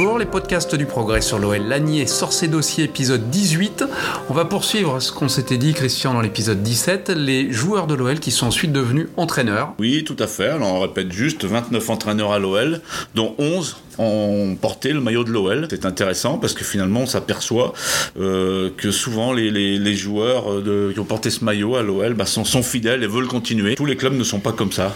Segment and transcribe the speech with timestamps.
[0.00, 3.84] Bonjour, les podcasts du progrès sur l'OL Lagnier sort ses dossiers épisode 18.
[4.30, 8.20] On va poursuivre ce qu'on s'était dit, Christian, dans l'épisode 17, les joueurs de l'OL
[8.20, 9.74] qui sont ensuite devenus entraîneurs.
[9.80, 10.50] Oui, tout à fait.
[10.50, 12.80] Alors on répète juste 29 entraîneurs à l'OL,
[13.16, 15.66] dont 11 ont porté le maillot de l'OL.
[15.68, 17.72] C'est intéressant parce que finalement on s'aperçoit
[18.20, 22.62] euh, que souvent les, joueurs euh, qui ont porté ce maillot à l'OL bah, sont
[22.62, 23.74] fidèles et veulent continuer.
[23.74, 24.94] Tous les clubs ne sont pas comme ça.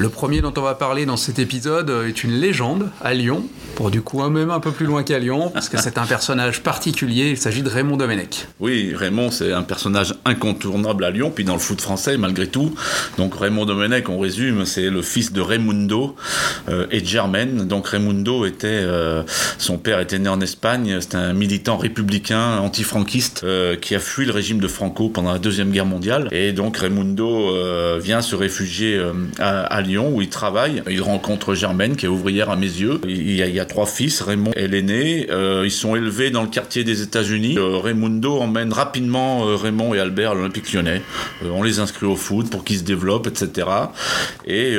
[0.00, 3.90] Le premier dont on va parler dans cet épisode est une légende à Lyon, pour
[3.90, 7.32] du coup même un peu plus loin qu'à Lyon, parce que c'est un personnage particulier,
[7.32, 8.46] il s'agit de Raymond Domenech.
[8.60, 12.74] Oui, Raymond, c'est un personnage incontournable à Lyon, puis dans le foot français, malgré tout.
[13.18, 16.16] Donc Raymond Domenech, on résume, c'est le fils de Raimundo
[16.70, 17.68] euh, et de Germaine.
[17.68, 19.22] Donc Raimundo était, euh,
[19.58, 20.96] son père était né en Espagne.
[21.02, 25.38] C'était un militant républicain, antifranquiste, euh, qui a fui le régime de Franco pendant la
[25.38, 26.28] deuxième guerre mondiale.
[26.32, 30.82] Et donc Raimundo euh, vient se réfugier euh, à Lyon où il travaille.
[30.88, 33.00] Il rencontre Germaine, qui est ouvrière à mes yeux.
[33.06, 34.20] Il y a, trois fils.
[34.20, 35.28] Raymond est l'aîné.
[35.30, 37.56] Euh, ils sont élevés dans le quartier des États-Unis.
[37.58, 41.02] Euh, Raimundo emmène rapidement euh, Raymond et Albert à l'Olympique lyonnais.
[41.44, 43.66] Euh, on les inscrit au foot pour qu'ils se développent, etc.
[44.46, 44.76] Et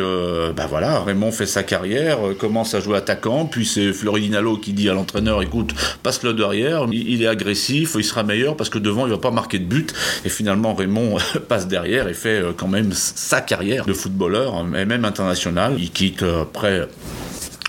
[0.55, 4.89] bah voilà, Raymond fait sa carrière, commence à jouer attaquant, puis c'est Floridinalo qui dit
[4.89, 9.11] à l'entraîneur écoute, passe-le derrière, il, est agressif, il sera meilleur parce que devant il
[9.11, 9.93] va pas marquer de but.
[10.25, 15.00] Et finalement Raymond passe derrière et fait quand même sa carrière de footballeur, et même
[15.05, 15.75] international.
[15.77, 16.87] Il quitte euh, après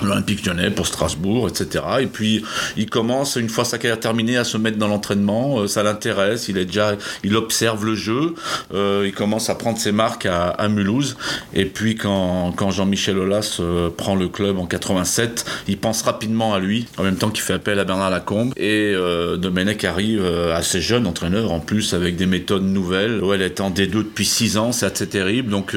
[0.02, 1.84] l'Olympique lyonnais pour Strasbourg, etc.
[2.00, 2.44] Et puis
[2.76, 5.60] il commence, une fois sa carrière terminée, à se mettre dans l'entraînement.
[5.60, 6.48] Euh, ça l'intéresse.
[6.48, 8.34] Il observe le jeu.
[8.74, 11.16] Euh, il commence à prendre ses marques à, Mulhouse.
[11.54, 13.60] Et puis quand, Jean-Michel Aulas
[13.96, 17.52] prend le club en 87, il pense rapidement à lui, en même temps qu'il fait
[17.52, 18.52] appel à Bernard Lacombe.
[18.56, 18.94] Et
[19.38, 23.22] Domenech arrive assez jeune entraîneur, en plus avec des méthodes nouvelles.
[23.34, 25.50] Elle est en D2 depuis 6 ans, c'est assez terrible.
[25.50, 25.76] Donc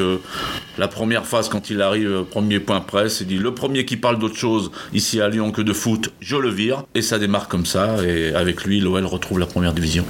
[0.77, 3.97] la première phase, quand il arrive, euh, premier point presse, il dit le premier qui
[3.97, 6.83] parle d'autre chose ici à Lyon que de foot, je le vire.
[6.95, 8.03] Et ça démarre comme ça.
[8.05, 10.05] Et avec lui, l'OL retrouve la première division.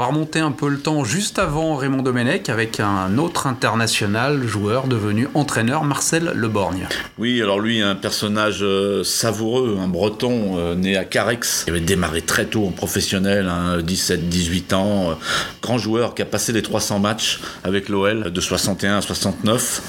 [0.00, 4.86] Va remonter un peu le temps juste avant Raymond Domenech avec un autre international joueur
[4.86, 6.88] devenu entraîneur, Marcel Leborgne.
[7.18, 11.64] Oui, alors lui, un personnage euh, savoureux, un breton euh, né à Carex.
[11.66, 15.10] Il avait démarré très tôt en professionnel, hein, 17-18 ans.
[15.10, 15.14] euh,
[15.60, 19.82] grand joueur qui a passé les 300 matchs avec l'OL de 61 à 69.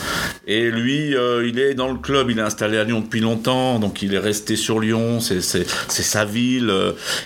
[0.46, 4.02] Et lui, il est dans le club, il est installé à Lyon depuis longtemps, donc
[4.02, 6.74] il est resté sur Lyon, c'est sa ville.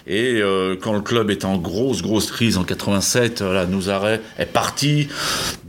[0.05, 0.41] et
[0.81, 5.07] quand le club est en grosse, grosse crise en 87, voilà, Nouzaré est parti,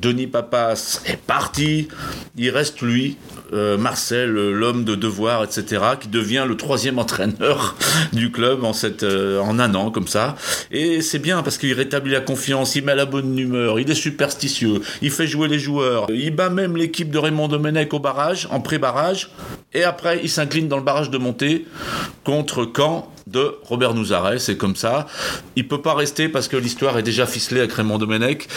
[0.00, 1.88] Denis Papas est parti,
[2.36, 3.16] il reste lui,
[3.52, 7.76] euh, Marcel, l'homme de devoir, etc., qui devient le troisième entraîneur
[8.12, 8.72] du club en,
[9.02, 10.34] euh, en un an, comme ça.
[10.72, 13.94] Et c'est bien parce qu'il rétablit la confiance, il met la bonne humeur, il est
[13.94, 18.48] superstitieux, il fait jouer les joueurs, il bat même l'équipe de Raymond Domenech au barrage,
[18.50, 19.30] en pré-barrage,
[19.72, 21.66] et après il s'incline dans le barrage de montée
[22.24, 25.06] contre Caen de Robert Nouzaret, c'est comme ça.
[25.56, 28.48] Il peut pas rester parce que l'histoire est déjà ficelée avec Raymond Domenech.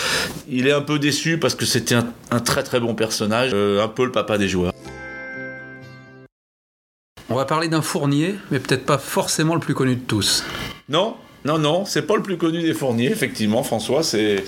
[0.47, 3.83] Il est un peu déçu parce que c'était un, un très très bon personnage, euh,
[3.83, 4.71] un peu le papa des joueurs.
[7.29, 10.43] On va parler d'un fournier, mais peut-être pas forcément le plus connu de tous.
[10.87, 14.03] Non, non, non, c'est pas le plus connu des fourniers, effectivement, François.
[14.03, 14.43] C'est,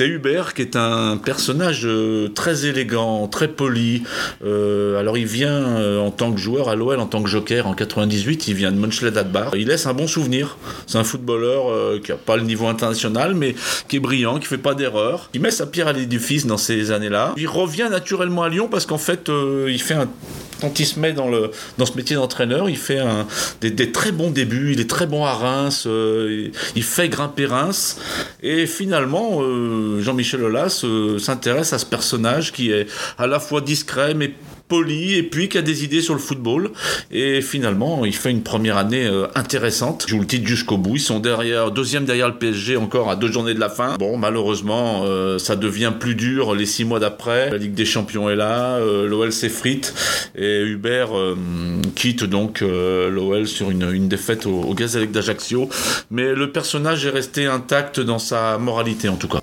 [0.00, 4.02] Hubert qui est un personnage euh, très élégant, très poli.
[4.44, 7.68] Euh, alors, il vient euh, en tant que joueur à l'OL, en tant que joker
[7.68, 8.48] en 98.
[8.48, 9.50] Il vient de Mönchengladbach.
[9.54, 10.58] Il laisse un bon souvenir.
[10.88, 13.54] C'est un footballeur qui a pas le niveau international, mais
[13.88, 15.30] qui est brillant, qui fait pas d'erreur.
[15.34, 17.34] Il met sa pierre à l'édifice dans ces années-là.
[17.36, 19.30] Il revient naturellement à Lyon parce qu'en fait,
[19.68, 20.08] il fait un
[20.64, 23.00] quand il se met dans, le, dans ce métier d'entraîneur, il fait
[23.60, 27.44] des, très bons débuts, il est très bon à Reims, euh, il, il fait grimper
[27.44, 28.00] Reims,
[28.42, 32.86] et finalement, euh, Jean-Michel Aulas euh, s'intéresse à ce personnage qui est
[33.18, 34.32] à la fois discret, mais
[34.68, 36.70] poli et puis qui a des idées sur le football.
[37.10, 40.04] Et finalement il fait une première année euh, intéressante.
[40.06, 40.96] Il joue le titre jusqu'au bout.
[40.96, 43.96] Ils sont derrière deuxième derrière le PSG encore à deux journées de la fin.
[43.98, 47.50] Bon malheureusement euh, ça devient plus dur les six mois d'après.
[47.50, 49.94] La Ligue des Champions est là euh, l'OL s'effrite.
[50.36, 51.10] Et Hubert
[51.94, 55.68] quitte donc l'OL sur une, une défaite au, au Gazélec d'Ajaccio.
[56.10, 59.40] Mais le personnage est resté intact dans sa moralité en tout cas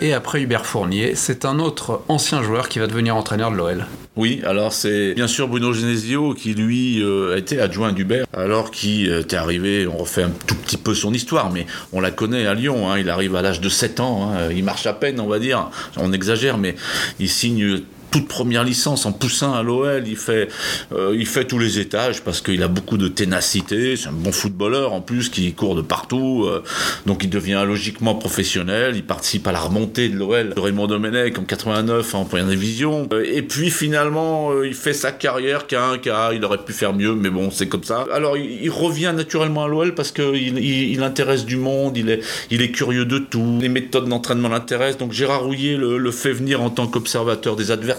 [0.00, 3.86] Et après Hubert Fournier, c'est un autre ancien joueur qui va devenir entraîneur de l'OL.
[4.14, 9.06] Oui, alors c'est bien sûr Bruno Genesio qui lui euh, était adjoint d'Hubert, alors qui
[9.06, 12.54] était arrivé, on refait un tout petit peu son histoire, mais on la connaît à
[12.54, 12.98] Lyon, hein.
[12.98, 14.50] il arrive à l'âge de 7 ans, hein.
[14.52, 16.76] il marche à peine on va dire, on exagère, mais
[17.18, 20.04] il signe toute première licence en poussin à l'OL.
[20.06, 20.48] Il fait,
[20.92, 23.96] euh, il fait tous les étages parce qu'il a beaucoup de ténacité.
[23.96, 26.44] C'est un bon footballeur en plus qui court de partout.
[26.46, 26.62] Euh,
[27.06, 28.94] donc il devient logiquement professionnel.
[28.96, 33.08] Il participe à la remontée de l'OL de Raymond Domenech en 89 en première division.
[33.12, 36.32] Euh, et puis finalement, il fait sa carrière qu'à un cas.
[36.32, 38.06] Il aurait pu faire mieux, mais bon, c'est comme ça.
[38.12, 41.96] Alors il, revient naturellement à l'OL parce qu'il il, intéresse du monde.
[41.96, 42.20] Il est,
[42.50, 43.58] il est curieux de tout.
[43.60, 44.98] Les méthodes d'entraînement l'intéressent.
[44.98, 47.98] Donc Gérard Rouillet le, le fait venir en tant qu'observateur des adversaires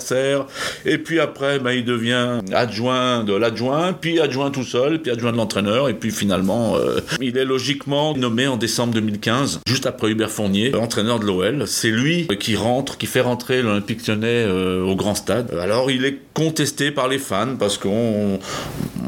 [0.86, 5.32] et puis après, ben, il devient adjoint de l'adjoint, puis adjoint tout seul, puis adjoint
[5.32, 5.90] de l'entraîneur.
[5.90, 10.74] Et puis finalement, euh, il est logiquement nommé en décembre 2015, juste après Hubert Fournier,
[10.76, 11.64] entraîneur de l'OL.
[11.68, 15.54] C'est lui qui rentre, qui fait rentrer l'Olympique lyonnais euh, au grand stade.
[15.60, 18.40] Alors il est contesté par les fans parce qu'on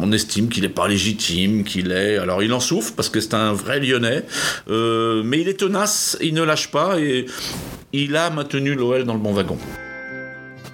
[0.01, 2.17] on estime qu'il n'est pas légitime, qu'il est...
[2.17, 4.23] Alors il en souffre parce que c'est un vrai lyonnais,
[4.69, 7.25] euh, mais il est tenace, il ne lâche pas et
[7.93, 9.57] il a maintenu l'OL dans le bon wagon.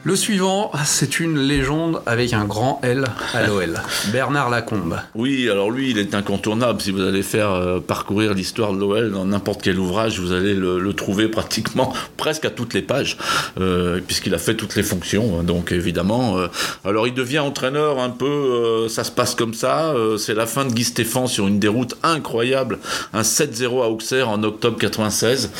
[0.07, 3.77] Le suivant, c'est une légende avec un grand L à l'OL.
[4.13, 4.97] Bernard Lacombe.
[5.15, 6.79] Oui, alors lui, il est incontournable.
[6.79, 10.53] Si vous allez faire euh, parcourir l'histoire de l'OL dans n'importe quel ouvrage, vous allez
[10.53, 13.17] le, trouver pratiquement presque à toutes les pages,
[13.59, 15.41] euh, puisqu'il a fait toutes les fonctions.
[15.41, 15.43] Hein.
[15.43, 16.47] Donc évidemment, euh,
[16.85, 18.87] alors il devient entraîneur un peu.
[18.87, 19.93] ça se passe comme ça.
[20.17, 22.79] c'est la fin de Guy Stéphane sur une déroute incroyable,
[23.11, 25.51] un 7-0 à Auxerre en octobre 96.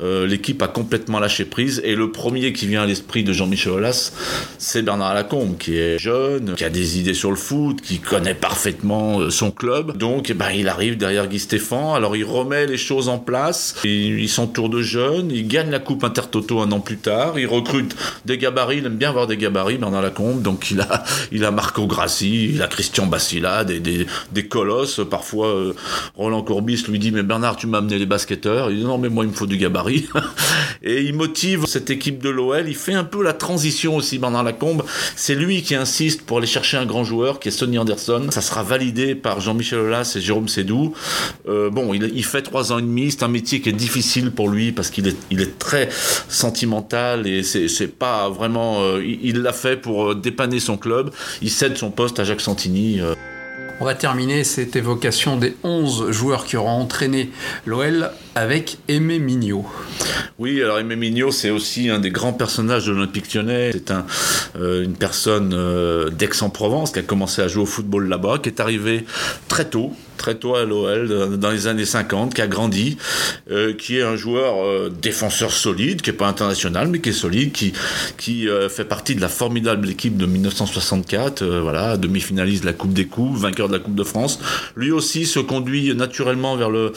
[0.00, 3.95] L'équipe a complètement lâché prise et le premier qui vient à l'esprit de Jean-Michel Aulas
[4.58, 8.34] c'est Bernard Lacombe, qui est jeune, qui a des idées sur le foot, qui connaît
[8.34, 9.96] parfaitement euh, son club.
[9.96, 11.94] Donc, eh ben, il arrive derrière Guy Stéphane.
[11.94, 13.74] Alors, il remet les choses en place.
[13.84, 15.30] Il, s'entoure de jeunes.
[15.30, 17.38] Il gagne la Coupe Intertoto un an plus tard.
[17.38, 18.78] Il recrute des gabarits.
[18.78, 20.42] Il aime bien avoir des gabarits, Bernard Lacombe.
[20.42, 25.00] Donc, il a, Marco Grassi, il a Christian Bassila, des, des, colosses.
[25.08, 25.74] Parfois, euh,
[26.16, 28.70] Roland Courbis lui dit, mais Bernard, tu m'as amené les basketteurs.
[28.70, 30.08] Il dit, non, mais moi, il me faut du gabarit.
[30.82, 32.68] Et il motive cette équipe de l'OL.
[32.68, 34.84] Il fait un peu la transition aussi Bernard Lacombe.
[35.14, 38.28] C'est lui qui insiste pour aller chercher un grand joueur qui est Sonny Anderson.
[38.30, 40.94] Ça sera validé par Jean-Michel Aulas et Jérôme Sédou.
[41.48, 43.10] Euh, bon, il, fait trois ans et demi.
[43.10, 45.88] C'est un métier qui est difficile pour lui parce qu'il est, il est très
[46.28, 48.82] sentimental et c'est pas vraiment.
[48.82, 51.10] Euh, il l'a fait pour euh, dépanner son club.
[51.42, 53.00] Il cède son poste à Jacques Santini.
[53.78, 57.30] On va terminer cette évocation des 11 joueurs qui auront entraîné
[57.66, 59.66] l'OL avec Aimé Mignot.
[60.38, 63.72] Oui, alors Aimé Mignot, c'est aussi un des grands personnages de l'Olympique lyonnais.
[63.72, 63.92] C'est
[64.56, 68.60] euh, une personne euh, d'Aix-en-Provence qui a commencé à jouer au football là-bas, qui est
[68.60, 69.04] arrivé
[69.46, 69.92] très tôt,
[70.34, 72.96] tôt à l'OL dans les années 50, qui a grandi,
[73.50, 77.12] euh, qui est un joueur euh, défenseur solide, qui est pas international mais qui est
[77.12, 77.72] solide, qui
[78.16, 82.92] qui euh, fait partie de la formidable équipe de 1964, voilà, demi-finaliste de la Coupe
[82.92, 84.38] des Coupes, vainqueur de la Coupe de France.
[84.76, 86.92] Lui aussi se conduit naturellement vers le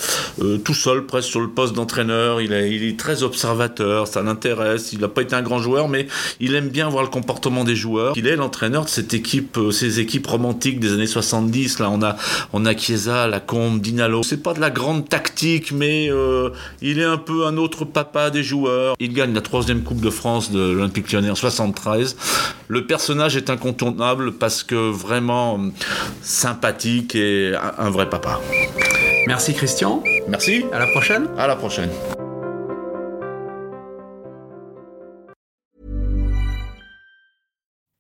[0.63, 2.41] tout seul presque sur le poste d'entraîneur.
[2.41, 4.93] Il est, il est très observateur, ça l'intéresse.
[4.93, 6.07] Il n'a pas été un grand joueur, mais
[6.39, 8.13] il aime bien voir le comportement des joueurs.
[8.15, 11.79] Il est l'entraîneur de cette équipe, ces équipes romantiques des années 70.
[11.79, 12.15] Là, on a
[12.53, 14.24] on a Chiesa la Combe, Dinalo.
[14.24, 16.50] C'est pas de la grande tactique, mais euh,
[16.81, 18.95] il est un peu un autre papa des joueurs.
[19.00, 22.16] Il gagne la troisième Coupe de France de l'Olympique Lyonnais en 73.
[22.68, 25.69] Le personnage est incontournable parce que vraiment euh,
[26.21, 28.40] sympathique et un vrai papa.
[29.28, 30.04] Merci Christian.
[30.28, 30.66] Merci.
[30.71, 31.28] À la prochaine.
[31.38, 31.90] À la prochaine.